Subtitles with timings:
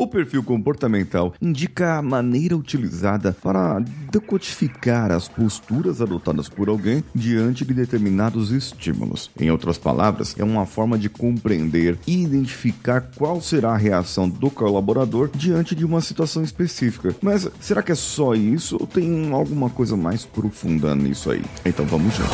[0.00, 7.66] O perfil comportamental indica a maneira utilizada para decodificar as posturas adotadas por alguém diante
[7.66, 9.30] de determinados estímulos.
[9.38, 14.50] Em outras palavras, é uma forma de compreender e identificar qual será a reação do
[14.50, 17.14] colaborador diante de uma situação específica.
[17.20, 21.44] Mas será que é só isso ou tem alguma coisa mais profunda nisso aí?
[21.62, 22.30] Então vamos junto.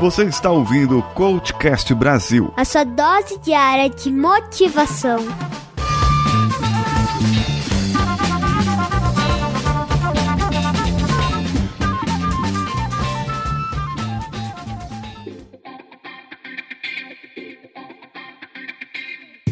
[0.00, 2.54] Você está ouvindo o Coachcast Brasil.
[2.56, 5.18] A sua dose diária de motivação.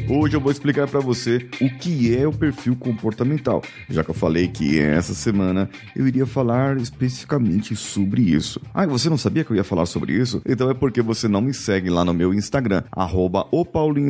[0.09, 3.61] Hoje eu vou explicar para você o que é o perfil comportamental,
[3.91, 8.61] já que eu falei que essa semana eu iria falar especificamente sobre isso.
[8.73, 10.41] Ah, você não sabia que eu ia falar sobre isso?
[10.47, 13.49] Então é porque você não me segue lá no meu Instagram, arroba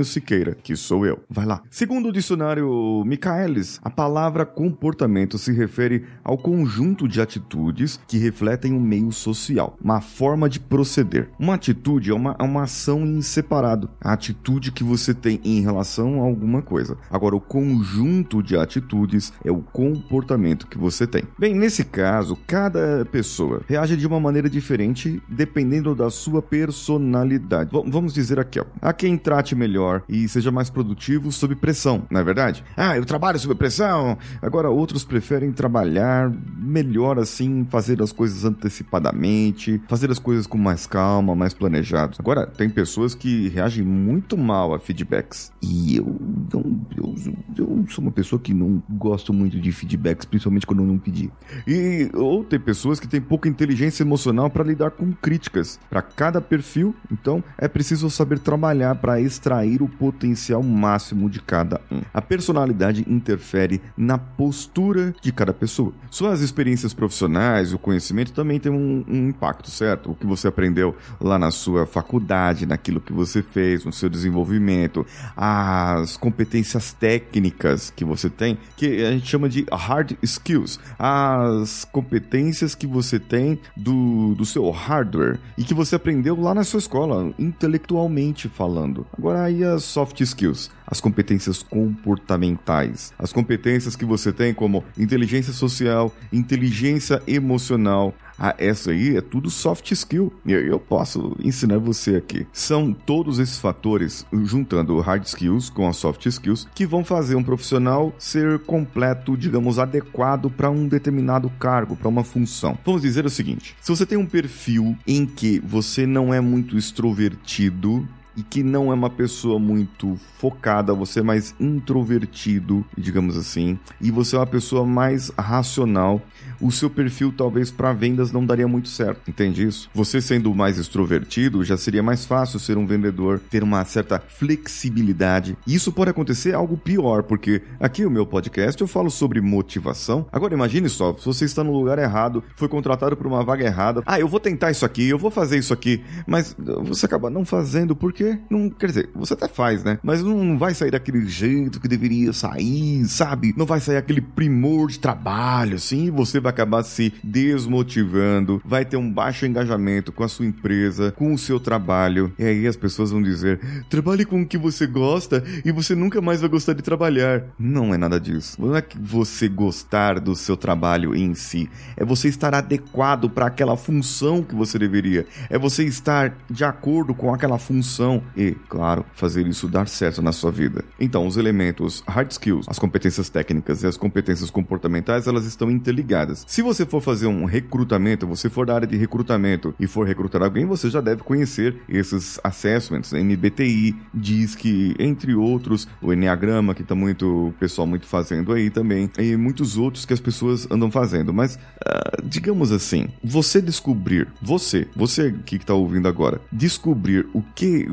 [0.05, 1.19] Siqueira, que sou eu.
[1.31, 1.63] Vai lá.
[1.71, 8.75] Segundo o dicionário Michaelis, a palavra comportamento se refere ao conjunto de atitudes que refletem
[8.75, 11.31] um meio social, uma forma de proceder.
[11.39, 15.63] Uma atitude é uma, é uma ação em separado, a atitude que você tem em
[15.63, 16.99] relação relação a alguma coisa.
[17.11, 21.23] Agora, o conjunto de atitudes é o comportamento que você tem.
[21.39, 27.71] Bem, nesse caso, cada pessoa reage de uma maneira diferente dependendo da sua personalidade.
[27.71, 28.65] V vamos dizer aqui, ó.
[28.83, 32.65] Há quem trate melhor e seja mais produtivo sob pressão, não é verdade?
[32.77, 34.19] Ah, eu trabalho sob pressão.
[34.43, 40.87] Agora, outros preferem trabalhar melhor assim, fazer as coisas antecipadamente, fazer as coisas com mais
[40.87, 42.17] calma, mais planejado.
[42.19, 45.53] Agora, tem pessoas que reagem muito mal a feedbacks.
[45.63, 46.17] E e eu.
[46.53, 47.15] Eu,
[47.59, 51.31] eu sou uma pessoa que não gosto muito de feedbacks, principalmente quando eu não pedi.
[51.67, 55.79] E ou tem pessoas que têm pouca inteligência emocional para lidar com críticas.
[55.91, 61.81] Para cada perfil, então é preciso saber trabalhar para extrair o potencial máximo de cada
[61.91, 62.01] um.
[62.15, 65.93] A personalidade interfere na postura de cada pessoa.
[66.11, 70.13] Suas experiências profissionais, o conhecimento também tem um, um impacto, certo?
[70.13, 75.05] O que você aprendeu lá na sua faculdade, naquilo que você fez, no seu desenvolvimento,
[75.37, 81.85] a as competências técnicas que você tem, que a gente chama de hard skills, as
[81.91, 86.79] competências que você tem do, do seu hardware e que você aprendeu lá na sua
[86.79, 89.05] escola, intelectualmente falando.
[89.19, 95.53] Agora aí as soft skills, as competências comportamentais, as competências que você tem como inteligência
[95.53, 100.33] social, inteligência emocional, ah, essa aí é tudo soft skill.
[100.47, 102.47] Eu posso ensinar você aqui.
[102.53, 107.43] São todos esses fatores, juntando hard skills com as soft skills, que vão fazer um
[107.43, 112.79] profissional ser completo, digamos, adequado para um determinado cargo, para uma função.
[112.85, 116.77] Vamos dizer o seguinte: se você tem um perfil em que você não é muito
[116.77, 123.79] extrovertido, e que não é uma pessoa muito focada, você é mais introvertido, digamos assim,
[124.01, 126.21] e você é uma pessoa mais racional,
[126.61, 129.89] o seu perfil talvez para vendas não daria muito certo, entende isso?
[129.95, 135.57] Você sendo mais extrovertido, já seria mais fácil ser um vendedor, ter uma certa flexibilidade.
[135.67, 140.27] E isso pode acontecer algo pior, porque aqui no meu podcast eu falo sobre motivação.
[140.33, 144.03] Agora imagine só, se você está no lugar errado, foi contratado por uma vaga errada.
[144.07, 147.45] Ah, eu vou tentar isso aqui, eu vou fazer isso aqui, mas você acaba não
[147.45, 149.99] fazendo porque não, quer dizer, você até faz, né?
[150.03, 153.55] Mas não vai sair daquele jeito que deveria sair, sabe?
[153.57, 158.97] Não vai sair aquele primor de trabalho, assim, você vai acabar se desmotivando, vai ter
[158.97, 162.33] um baixo engajamento com a sua empresa, com o seu trabalho.
[162.39, 166.21] E aí as pessoas vão dizer: trabalhe com o que você gosta e você nunca
[166.21, 167.45] mais vai gostar de trabalhar.
[167.59, 168.61] Não é nada disso.
[168.61, 173.47] Não é que você gostar do seu trabalho em si, é você estar adequado para
[173.47, 175.27] aquela função que você deveria.
[175.51, 180.33] É você estar de acordo com aquela função e, claro, fazer isso dar certo na
[180.33, 180.85] sua vida.
[181.01, 186.45] Então, os elementos hard skills, as competências técnicas e as competências comportamentais, elas estão interligadas.
[186.47, 190.43] Se você for fazer um recrutamento, você for da área de recrutamento e for recrutar
[190.43, 196.95] alguém, você já deve conhecer esses assessments, MBTI, DISC, entre outros, o Enneagrama, que está
[196.95, 201.33] muito, o pessoal muito fazendo aí também, e muitos outros que as pessoas andam fazendo.
[201.33, 207.89] Mas, uh, digamos assim, você descobrir, você, você que está ouvindo agora, descobrir o que,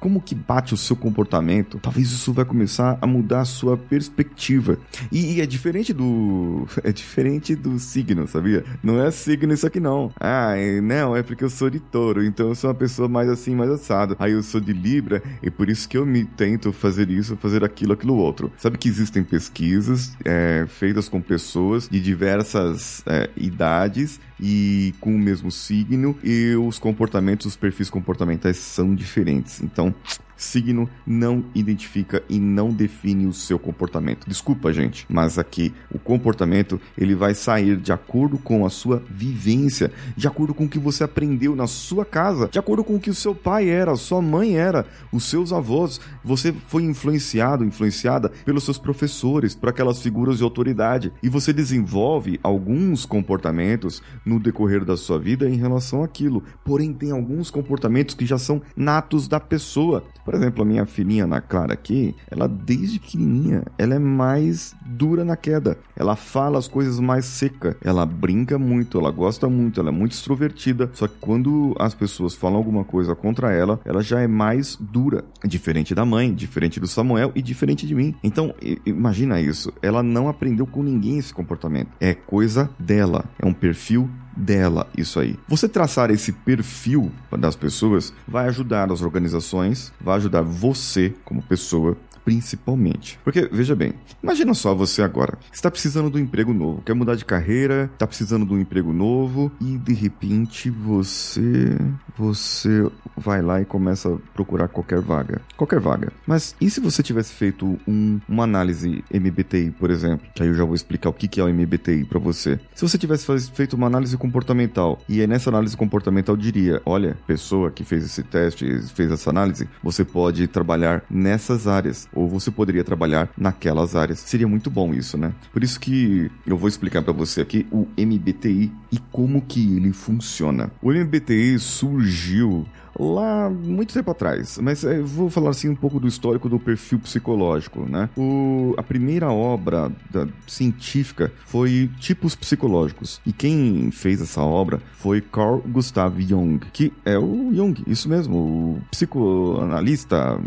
[0.00, 4.78] como que bate o seu comportamento, talvez isso vai começar a mudar a sua perspectiva.
[5.10, 6.66] E, e, é diferente do.
[6.84, 8.64] É diferente do signo, sabia?
[8.82, 10.10] Não é signo isso aqui, não.
[10.18, 13.54] Ah, não, é porque eu sou de touro, então eu sou uma pessoa mais assim,
[13.54, 14.16] mais assado.
[14.18, 17.62] Aí eu sou de Libra, e por isso que eu me tento fazer isso, fazer
[17.64, 18.50] aquilo, aquilo outro.
[18.56, 25.18] Sabe que existem pesquisas é, feitas com pessoas de diversas é, idades e com o
[25.18, 29.57] mesmo signo, e os comportamentos, os perfis comportamentais são diferentes.
[29.62, 29.94] Então,
[30.38, 34.26] Signo não identifica e não define o seu comportamento.
[34.26, 39.90] Desculpa, gente, mas aqui o comportamento ele vai sair de acordo com a sua vivência,
[40.16, 43.10] de acordo com o que você aprendeu na sua casa, de acordo com o que
[43.10, 46.00] o seu pai era, sua mãe era, os seus avós.
[46.24, 52.38] Você foi influenciado, influenciada pelos seus professores, por aquelas figuras de autoridade, e você desenvolve
[52.42, 56.44] alguns comportamentos no decorrer da sua vida em relação àquilo.
[56.64, 60.04] Porém, tem alguns comportamentos que já são natos da pessoa.
[60.28, 65.24] Por exemplo, a minha filhinha Ana Clara aqui, ela desde pequenininha, ela é mais dura
[65.24, 65.78] na queda.
[65.96, 70.12] Ela fala as coisas mais seca, ela brinca muito, ela gosta muito, ela é muito
[70.12, 70.90] extrovertida.
[70.92, 75.24] Só que quando as pessoas falam alguma coisa contra ela, ela já é mais dura,
[75.46, 78.14] diferente da mãe, diferente do Samuel e diferente de mim.
[78.22, 78.54] Então,
[78.84, 79.72] imagina isso.
[79.80, 81.88] Ela não aprendeu com ninguém esse comportamento.
[81.98, 85.36] É coisa dela, é um perfil dela isso aí.
[85.48, 91.96] Você traçar esse perfil das pessoas vai ajudar as organizações, vai ajudar você como pessoa
[92.28, 93.18] principalmente.
[93.24, 95.38] Porque, veja bem, imagina só você agora.
[95.50, 98.92] está precisando de um emprego novo, quer mudar de carreira, está precisando de um emprego
[98.92, 101.78] novo e de repente você.
[102.18, 102.86] Você
[103.16, 105.40] vai lá e começa a procurar qualquer vaga.
[105.56, 106.12] Qualquer vaga.
[106.26, 110.26] Mas e se você tivesse feito um, uma análise MBTI, por exemplo?
[110.34, 112.58] Que aí eu já vou explicar o que é o MBTI para você.
[112.74, 117.70] Se você tivesse feito uma análise comportamental e aí nessa análise comportamental diria: olha, pessoa
[117.70, 122.82] que fez esse teste, fez essa análise, você pode trabalhar nessas áreas ou você poderia
[122.82, 124.18] trabalhar naquelas áreas.
[124.18, 125.32] Seria muito bom isso, né?
[125.52, 129.92] Por isso que eu vou explicar para você aqui o MBTI e como que ele
[129.92, 130.70] funciona.
[130.82, 132.66] O MBTI surgiu
[132.98, 136.98] lá muito tempo atrás, mas eu vou falar assim um pouco do histórico do perfil
[136.98, 138.08] psicológico, né?
[138.16, 145.20] O, a primeira obra da, científica foi Tipos Psicológicos e quem fez essa obra foi
[145.20, 150.38] Carl Gustav Jung, que é o Jung, isso mesmo, o psicoanalista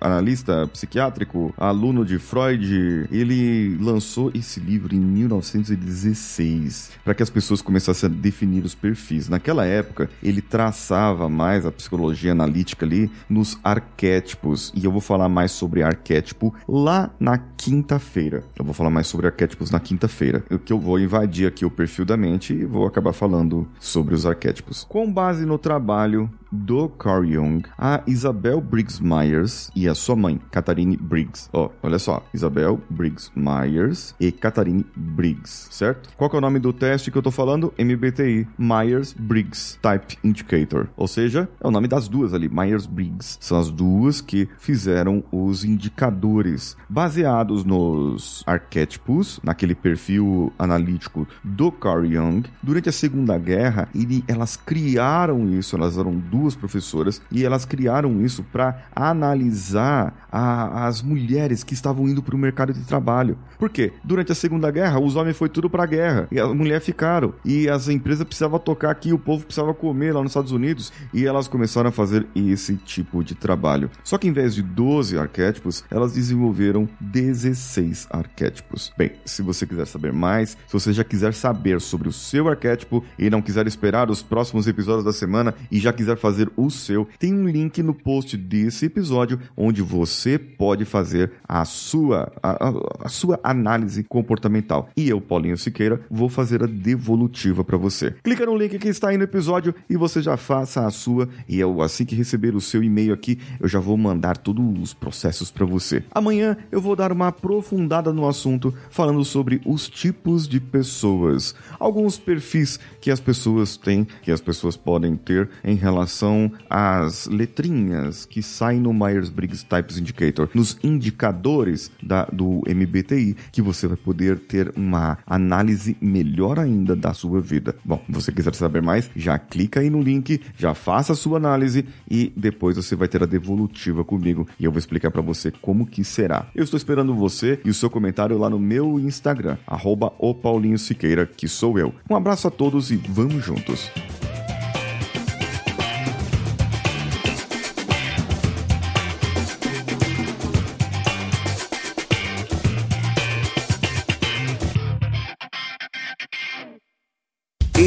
[0.00, 7.60] analista psiquiátrico, aluno de Freud, ele lançou esse livro em 1916 para que as pessoas
[7.60, 9.28] começassem a definir os perfis.
[9.28, 15.28] Naquela época, ele traçava mais a psicologia analítica ali nos arquétipos, e eu vou falar
[15.28, 18.44] mais sobre arquétipo lá na quinta-feira.
[18.58, 22.04] Eu vou falar mais sobre arquétipos na quinta-feira, que eu vou invadir aqui o perfil
[22.04, 24.84] da mente e vou acabar falando sobre os arquétipos.
[24.88, 30.40] Com base no trabalho do Carl Jung, a Isabel Briggs Myers e a sua mãe,
[30.50, 31.48] Catherine Briggs.
[31.52, 36.10] Ó, oh, olha só, Isabel Briggs Myers e Catherine Briggs, certo?
[36.16, 37.72] Qual é o nome do teste que eu tô falando?
[37.78, 40.88] MBTI, Myers-Briggs Type Indicator.
[40.96, 43.38] Ou seja, é o nome das duas ali, Myers-Briggs.
[43.40, 52.04] São as duas que fizeram os indicadores baseados nos arquétipos, naquele perfil analítico do Carl
[52.04, 52.48] Jung.
[52.62, 57.66] Durante a Segunda Guerra, ele, elas criaram isso, elas eram duas duas professoras e elas
[57.66, 63.36] criaram isso para analisar a, as mulheres que estavam indo para o mercado de trabalho.
[63.58, 63.92] Por quê?
[64.02, 67.34] Durante a Segunda Guerra, os homens foi tudo para a guerra e as mulheres ficaram
[67.44, 71.26] e as empresas precisavam tocar aqui, o povo precisava comer lá nos Estados Unidos e
[71.26, 73.90] elas começaram a fazer esse tipo de trabalho.
[74.02, 78.92] Só que em vez de 12 arquétipos, elas desenvolveram 16 arquétipos.
[78.96, 83.04] Bem, se você quiser saber mais, se você já quiser saber sobre o seu arquétipo
[83.18, 86.70] e não quiser esperar os próximos episódios da semana e já quiser fazer fazer o
[86.70, 92.72] seu, tem um link no post desse episódio onde você pode fazer a sua, a,
[93.04, 94.88] a sua análise comportamental.
[94.96, 98.14] E eu, Paulinho Siqueira, vou fazer a devolutiva para você.
[98.22, 101.28] Clica no link que está aí no episódio e você já faça a sua.
[101.48, 104.94] E eu, assim que receber o seu e-mail aqui, eu já vou mandar todos os
[104.94, 106.04] processos para você.
[106.12, 112.18] Amanhã eu vou dar uma aprofundada no assunto, falando sobre os tipos de pessoas, alguns
[112.18, 118.26] perfis que as pessoas têm, que as pessoas podem ter em relação relação às letrinhas
[118.26, 124.38] que saem no Myers-Briggs Types Indicator, nos indicadores da, do MBTI, que você vai poder
[124.38, 127.74] ter uma análise melhor ainda da sua vida.
[127.84, 131.38] Bom, se você quiser saber mais, já clica aí no link, já faça a sua
[131.38, 135.50] análise e depois você vai ter a devolutiva comigo e eu vou explicar para você
[135.50, 136.46] como que será.
[136.54, 140.78] Eu estou esperando você e o seu comentário lá no meu Instagram, arroba o Paulinho
[140.78, 141.94] Siqueira, que sou eu.
[142.08, 143.90] Um abraço a todos e vamos juntos!